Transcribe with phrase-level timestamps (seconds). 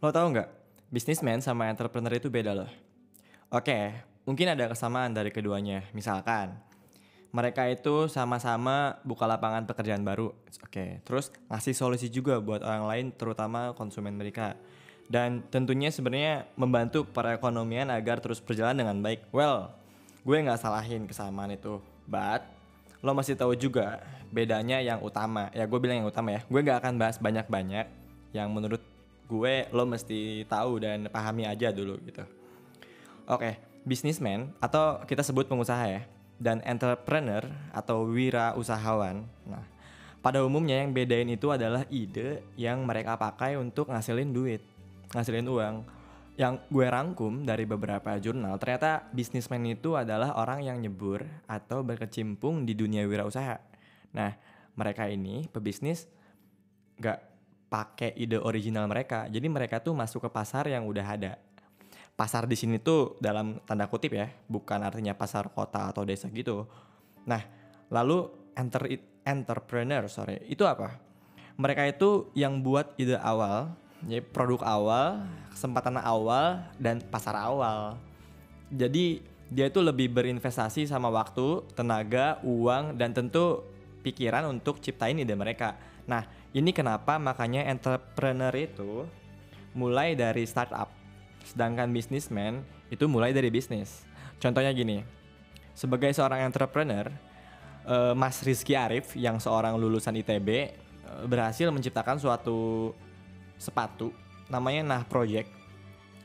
[0.00, 0.48] lo tau nggak,
[0.88, 2.70] businessman sama entrepreneur itu beda loh.
[3.52, 3.94] Oke,
[4.24, 5.84] mungkin ada kesamaan dari keduanya.
[5.92, 6.56] Misalkan,
[7.30, 10.34] mereka itu sama-sama buka lapangan pekerjaan baru.
[10.66, 14.58] Oke, terus ngasih solusi juga buat orang lain, terutama konsumen mereka.
[15.10, 19.26] Dan tentunya sebenarnya membantu perekonomian agar terus berjalan dengan baik.
[19.34, 19.74] Well,
[20.22, 22.46] gue nggak salahin kesamaan itu, but
[23.02, 23.98] lo masih tahu juga
[24.30, 25.50] bedanya yang utama.
[25.50, 26.40] Ya gue bilang yang utama ya.
[26.46, 27.99] Gue nggak akan bahas banyak-banyak
[28.30, 28.82] yang menurut
[29.30, 32.26] gue lo mesti tahu dan pahami aja dulu gitu.
[33.30, 36.02] Oke, businessman atau kita sebut pengusaha ya
[36.40, 39.22] dan entrepreneur atau wira usahawan.
[39.46, 39.64] Nah,
[40.24, 44.64] pada umumnya yang bedain itu adalah ide yang mereka pakai untuk ngasilin duit,
[45.14, 45.76] ngasilin uang.
[46.40, 52.64] Yang gue rangkum dari beberapa jurnal, ternyata businessman itu adalah orang yang nyebur atau berkecimpung
[52.64, 53.60] di dunia wirausaha.
[54.16, 54.32] Nah,
[54.72, 56.08] mereka ini pebisnis
[56.96, 57.29] gak
[57.70, 59.30] pakai ide original mereka.
[59.30, 61.32] Jadi mereka tuh masuk ke pasar yang udah ada.
[62.18, 66.68] Pasar di sini tuh dalam tanda kutip ya, bukan artinya pasar kota atau desa gitu.
[67.24, 67.40] Nah,
[67.88, 71.00] lalu enter entrepreneur, sorry, itu apa?
[71.56, 73.72] Mereka itu yang buat ide awal,
[74.04, 78.00] jadi produk awal, kesempatan awal, dan pasar awal.
[78.72, 83.64] Jadi dia itu lebih berinvestasi sama waktu, tenaga, uang, dan tentu
[84.00, 85.76] pikiran untuk ciptain ide mereka.
[86.10, 89.06] Nah, ini kenapa makanya entrepreneur itu
[89.78, 90.90] mulai dari startup,
[91.46, 94.02] sedangkan businessman itu mulai dari bisnis.
[94.42, 95.06] Contohnya gini,
[95.78, 97.06] sebagai seorang entrepreneur,
[97.86, 100.70] uh, Mas Rizky Arif yang seorang lulusan ITB eh,
[101.30, 102.90] berhasil menciptakan suatu
[103.54, 104.10] sepatu
[104.50, 105.46] namanya Nah Project.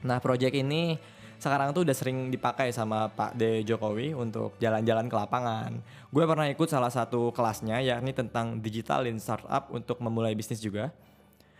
[0.00, 0.96] Nah Project ini
[1.44, 5.76] sekarang tuh udah sering dipakai sama Pak De Jokowi untuk jalan-jalan ke lapangan.
[6.08, 10.88] Gue pernah ikut salah satu kelasnya yakni tentang digital in startup untuk memulai bisnis juga.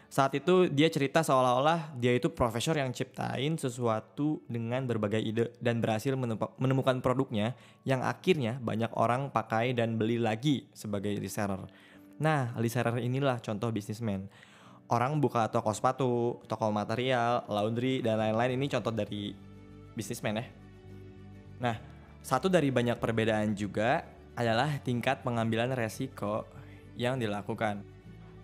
[0.09, 5.85] Saat itu dia cerita seolah-olah dia itu profesor yang ciptain sesuatu dengan berbagai ide dan
[5.85, 6.17] berhasil
[6.57, 7.53] menemukan produknya
[7.85, 11.67] yang akhirnya banyak orang pakai dan beli lagi sebagai reseller.
[12.23, 14.31] Nah, reseller inilah contoh bisnismen.
[14.87, 19.35] Orang buka toko sepatu, toko material, laundry, dan lain-lain ini contoh dari
[19.95, 20.47] bisnismen ya.
[21.63, 21.77] Nah,
[22.21, 26.47] satu dari banyak perbedaan juga adalah tingkat pengambilan resiko
[26.99, 27.83] yang dilakukan.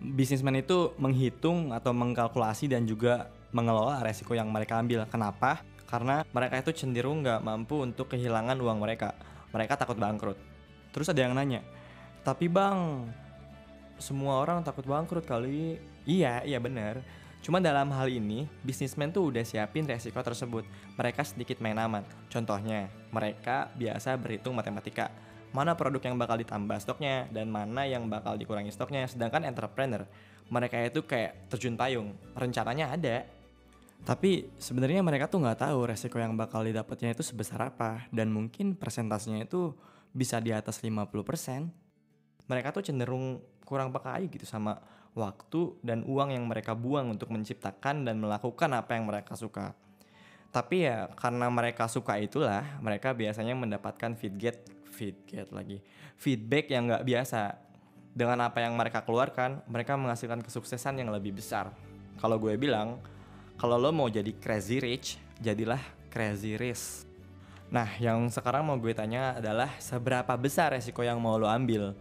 [0.01, 5.05] Bisnismen itu menghitung atau mengkalkulasi dan juga mengelola resiko yang mereka ambil.
[5.05, 5.61] Kenapa?
[5.85, 9.13] Karena mereka itu cenderung nggak mampu untuk kehilangan uang mereka.
[9.51, 10.39] Mereka takut bangkrut.
[10.95, 11.63] Terus ada yang nanya,
[12.21, 13.07] tapi bang,
[13.97, 15.81] semua orang takut bangkrut kali.
[16.05, 17.01] Iya, iya benar.
[17.41, 20.61] Cuma dalam hal ini, bisnismen tuh udah siapin resiko tersebut.
[20.93, 22.05] Mereka sedikit main aman.
[22.29, 25.09] Contohnya, mereka biasa berhitung matematika.
[25.49, 29.09] Mana produk yang bakal ditambah stoknya dan mana yang bakal dikurangi stoknya.
[29.09, 30.05] Sedangkan entrepreneur,
[30.53, 32.13] mereka itu kayak terjun payung.
[32.37, 33.25] Rencananya ada,
[34.01, 38.73] tapi sebenarnya mereka tuh nggak tahu resiko yang bakal didapatnya itu sebesar apa dan mungkin
[38.73, 39.77] persentasenya itu
[40.09, 41.69] bisa di atas 50%.
[42.51, 44.83] Mereka tuh cenderung kurang peka gitu sama
[45.15, 49.71] waktu dan uang yang mereka buang untuk menciptakan dan melakukan apa yang mereka suka.
[50.51, 54.59] Tapi ya karena mereka suka itulah mereka biasanya mendapatkan feedback
[54.91, 55.79] feedback lagi
[56.19, 57.55] feedback yang nggak biasa
[58.11, 61.71] dengan apa yang mereka keluarkan mereka menghasilkan kesuksesan yang lebih besar.
[62.19, 62.99] Kalau gue bilang
[63.55, 65.79] kalau lo mau jadi crazy rich jadilah
[66.11, 67.07] crazy rich.
[67.71, 71.95] Nah yang sekarang mau gue tanya adalah seberapa besar resiko yang mau lo ambil?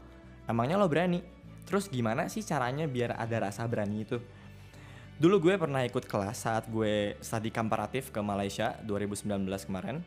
[0.50, 1.22] Emangnya lo berani?
[1.62, 4.18] Terus gimana sih caranya biar ada rasa berani itu?
[5.22, 10.02] Dulu gue pernah ikut kelas saat gue studi komparatif ke Malaysia 2019 kemarin.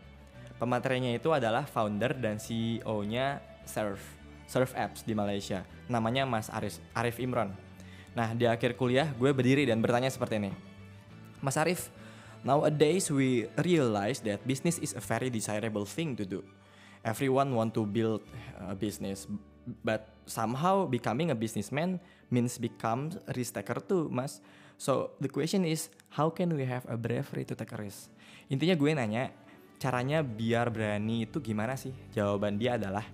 [0.59, 4.03] Pematerinya itu adalah founder dan CEO-nya Surf,
[4.51, 5.63] Surf Apps di Malaysia.
[5.87, 7.55] Namanya Mas Arif, Arif Imron.
[8.11, 10.51] Nah, di akhir kuliah gue berdiri dan bertanya seperti ini.
[11.39, 11.87] Mas Arif,
[12.43, 16.43] nowadays we realize that business is a very desirable thing to do.
[16.99, 18.19] Everyone want to build
[18.59, 19.29] a business,
[19.83, 21.99] but somehow becoming a businessman
[22.31, 24.43] means become risk taker too, Mas.
[24.77, 28.09] So the question is, how can we have a bravery to take a risk?
[28.51, 29.31] Intinya gue nanya,
[29.79, 31.93] caranya biar berani itu gimana sih?
[32.11, 33.05] Jawaban dia adalah,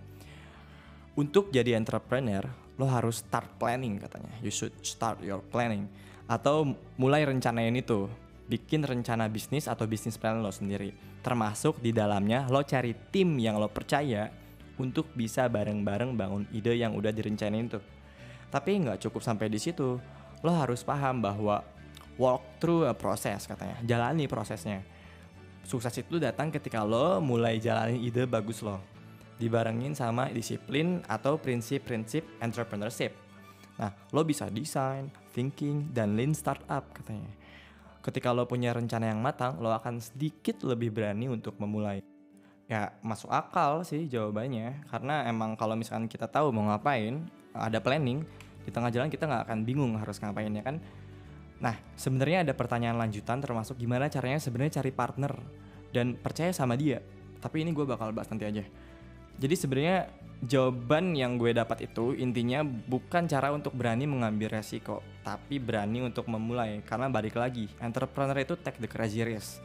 [1.19, 2.47] untuk jadi entrepreneur,
[2.79, 4.31] lo harus start planning katanya.
[4.39, 5.91] You should start your planning.
[6.31, 8.07] Atau mulai rencanain itu.
[8.49, 10.95] Bikin rencana bisnis atau bisnis plan lo sendiri.
[11.21, 14.31] Termasuk di dalamnya lo cari tim yang lo percaya
[14.79, 17.83] untuk bisa bareng-bareng bangun ide yang udah direncanain tuh.
[18.49, 19.99] Tapi nggak cukup sampai di situ.
[20.41, 21.61] Lo harus paham bahwa
[22.15, 23.77] walk through a process katanya.
[23.83, 24.81] Jalani prosesnya.
[25.67, 28.81] Sukses itu datang ketika lo mulai jalani ide bagus lo.
[29.37, 33.13] Dibarengin sama disiplin atau prinsip-prinsip entrepreneurship.
[33.79, 37.31] Nah, lo bisa desain, thinking, dan lean startup katanya.
[38.03, 42.03] Ketika lo punya rencana yang matang, lo akan sedikit lebih berani untuk memulai.
[42.69, 44.85] Ya, masuk akal sih jawabannya.
[44.93, 48.21] Karena emang kalau misalkan kita tahu mau ngapain, ada planning,
[48.61, 50.77] di tengah jalan kita nggak akan bingung harus ngapain ya kan.
[51.57, 55.33] Nah, sebenarnya ada pertanyaan lanjutan termasuk gimana caranya sebenarnya cari partner
[55.89, 57.01] dan percaya sama dia.
[57.41, 58.61] Tapi ini gue bakal bahas nanti aja.
[59.41, 60.05] Jadi sebenarnya
[60.45, 66.29] jawaban yang gue dapat itu intinya bukan cara untuk berani mengambil resiko, tapi berani untuk
[66.29, 66.85] memulai.
[66.85, 69.57] Karena balik lagi, entrepreneur itu take the crazy risk.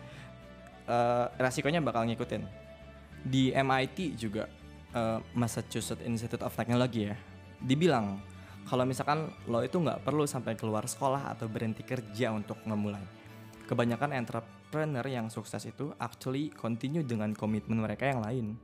[0.88, 2.63] Uh, resikonya bakal ngikutin.
[3.24, 4.44] Di MIT juga,
[4.92, 7.16] uh, Massachusetts Institute of Technology ya,
[7.56, 8.20] dibilang
[8.64, 13.04] kalau misalkan lo itu nggak perlu sampai keluar sekolah atau berhenti kerja untuk memulai.
[13.64, 18.56] Kebanyakan entrepreneur yang sukses itu actually continue dengan komitmen mereka yang lain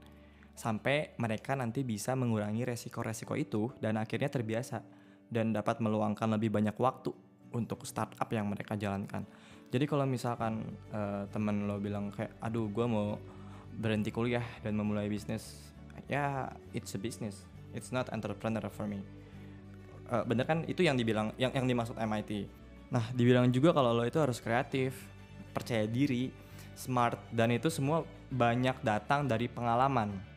[0.57, 4.85] sampai mereka nanti bisa mengurangi resiko-resiko itu dan akhirnya terbiasa
[5.33, 7.13] dan dapat meluangkan lebih banyak waktu
[7.57, 9.25] untuk startup yang mereka jalankan.
[9.71, 13.17] Jadi kalau misalkan uh, temen lo bilang kayak, aduh gue mau
[13.81, 15.73] berhenti kuliah dan memulai bisnis,
[16.05, 19.01] ya it's a business, it's not entrepreneur for me.
[20.13, 22.45] Uh, bener kan itu yang dibilang, yang yang dimaksud MIT.
[22.93, 24.93] Nah dibilang juga kalau lo itu harus kreatif,
[25.57, 26.29] percaya diri,
[26.77, 30.31] smart dan itu semua banyak datang dari pengalaman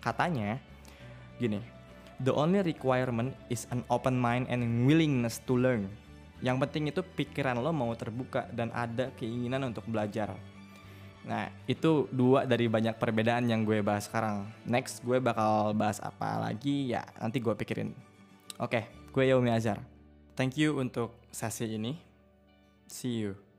[0.00, 0.56] Katanya
[1.36, 1.60] gini,
[2.24, 5.92] the only requirement is an open mind and willingness to learn.
[6.40, 10.32] Yang penting itu pikiran lo mau terbuka dan ada keinginan untuk belajar.
[11.20, 14.48] Nah, itu dua dari banyak perbedaan yang gue bahas sekarang.
[14.64, 17.92] Next, gue bakal bahas apa lagi ya nanti gue pikirin.
[18.56, 19.80] Oke, gue Yaumi Azhar.
[20.36, 22.00] Thank you untuk sesi ini.
[22.88, 23.49] See you.